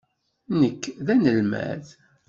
[0.59, 1.85] Nekk d anelmad.